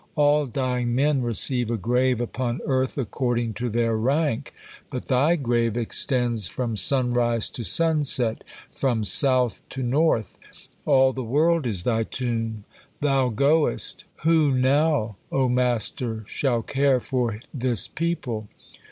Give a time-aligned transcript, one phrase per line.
[0.15, 4.51] All dying men receive a grave upon earth according to their rank,
[4.89, 8.43] but thy grave extends from sunrise to sunset,
[8.73, 10.39] from South to North;
[10.87, 12.63] all the world is thy tomb.
[12.99, 14.05] Thou goest.
[14.23, 18.47] Who not, O master, shall care for this people?